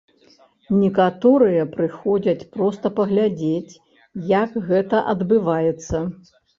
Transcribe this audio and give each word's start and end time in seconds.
Некаторыя 0.83 1.67
прыходзяць 1.75 2.47
проста 2.57 2.93
паглядзець, 2.97 3.73
як 4.37 4.61
гэта 4.69 5.07
адбываецца. 5.17 6.07